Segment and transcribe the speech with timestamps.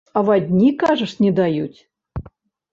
[0.21, 1.79] Авадні, кажаш, не даюць?